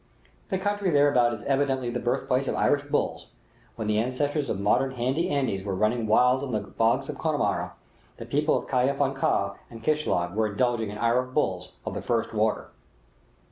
[0.49, 3.27] The country hereabout is evidently the birthplace of Irish bulls;
[3.75, 7.73] when the ancestors of modern Handy Andys were running wild on the bogs of Connemara,
[8.17, 12.01] the people of Aivan i Kaif and Kishlag were indulging in Irish bulls of the
[12.01, 12.71] first water.